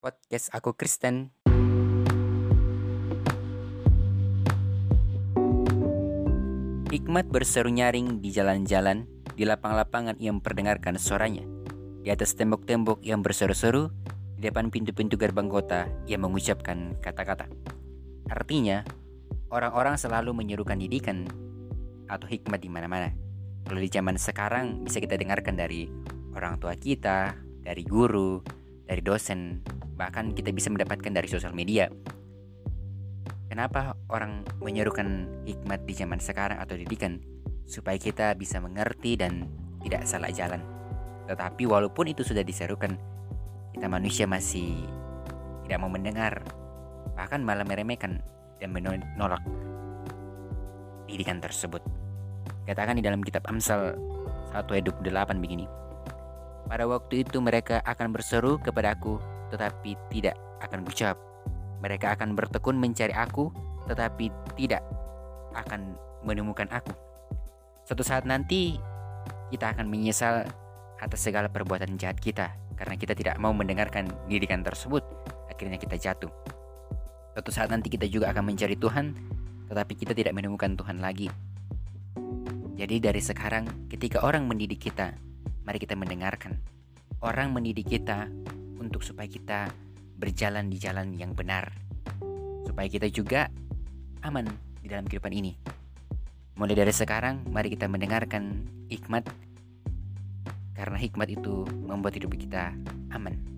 [0.00, 1.32] podcast aku Kristen.
[6.92, 9.04] Hikmat berseru nyaring di jalan-jalan,
[9.36, 11.44] di lapang-lapangan ia memperdengarkan suaranya.
[12.00, 13.92] Di atas tembok-tembok yang berseru-seru,
[14.38, 17.50] di depan pintu-pintu gerbang kota, ia mengucapkan kata-kata.
[18.32, 18.80] Artinya,
[19.52, 21.28] orang-orang selalu menyerukan didikan
[22.08, 23.12] atau hikmat di mana-mana.
[23.66, 25.90] Kalau di zaman sekarang bisa kita dengarkan dari
[26.32, 27.34] orang tua kita,
[27.66, 28.40] dari guru,
[28.86, 29.60] dari dosen,
[29.98, 31.90] bahkan kita bisa mendapatkan dari sosial media.
[33.50, 37.18] Kenapa orang menyerukan hikmat di zaman sekarang atau didikan?
[37.66, 39.50] Supaya kita bisa mengerti dan
[39.82, 40.62] tidak salah jalan.
[41.26, 42.94] Tetapi walaupun itu sudah diserukan,
[43.74, 44.86] kita manusia masih
[45.66, 46.46] tidak mau mendengar,
[47.18, 48.22] bahkan malah meremehkan
[48.62, 49.42] dan menolak
[51.10, 51.82] didikan tersebut.
[52.66, 53.94] Katakan di dalam kitab Amsal
[54.54, 55.85] 1 ayat 28 begini.
[56.66, 59.22] Pada waktu itu mereka akan berseru kepadaku
[59.54, 61.14] tetapi tidak akan kucap.
[61.78, 63.54] Mereka akan bertekun mencari aku
[63.86, 64.82] tetapi tidak
[65.54, 65.94] akan
[66.26, 66.90] menemukan aku.
[67.86, 68.82] Suatu saat nanti
[69.54, 70.42] kita akan menyesal
[70.98, 75.06] atas segala perbuatan jahat kita karena kita tidak mau mendengarkan didikan tersebut.
[75.46, 76.32] Akhirnya kita jatuh.
[77.30, 79.14] Suatu saat nanti kita juga akan mencari Tuhan
[79.70, 81.30] tetapi kita tidak menemukan Tuhan lagi.
[82.76, 85.14] Jadi dari sekarang ketika orang mendidik kita
[85.66, 86.54] mari kita mendengarkan.
[87.18, 88.30] Orang mendidik kita
[88.78, 89.66] untuk supaya kita
[90.14, 91.74] berjalan di jalan yang benar.
[92.62, 93.50] Supaya kita juga
[94.22, 94.46] aman
[94.78, 95.58] di dalam kehidupan ini.
[96.56, 99.26] Mulai dari sekarang, mari kita mendengarkan hikmat.
[100.72, 102.72] Karena hikmat itu membuat hidup kita
[103.12, 103.55] aman.